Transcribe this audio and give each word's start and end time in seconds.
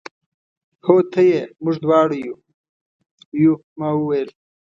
هو 0.85 0.95
ته 1.11 1.19
یې، 1.29 1.39
موږ 1.63 1.75
دواړه 1.83 2.15
یو، 2.25 2.35
یو. 3.43 3.53
ما 3.79 3.89
وویل. 3.95 4.29